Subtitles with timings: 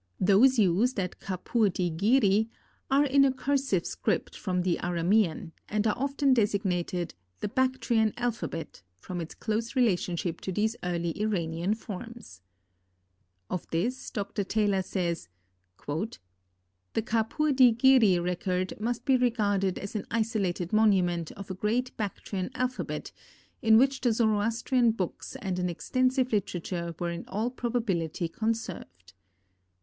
[0.19, 2.49] Those used at Kapur di giri
[2.89, 8.81] are in a cursive script from the Aramean, and are often designated "the Bactrian alphabet,"
[8.97, 12.41] from its close relationship to these early Iranian forms.
[13.47, 14.43] Of this, Dr.
[14.43, 15.29] Taylor says:
[15.85, 16.17] "The
[16.95, 22.49] Kapur di giri record must be regarded as an isolated monument of a great Bactrian
[22.55, 23.11] alphabet,
[23.61, 29.13] in which the Zoroasterian books and an extensive literature were in all probability conserved."